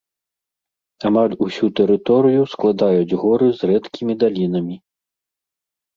Амаль 1.09 1.35
усю 1.47 1.69
тэрыторыю 1.81 2.41
складаюць 2.55 3.17
горы 3.27 3.47
з 3.59 3.73
рэдкімі 3.73 4.13
далінамі. 4.25 4.75